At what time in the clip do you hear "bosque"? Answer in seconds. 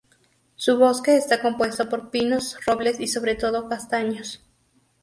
0.79-1.15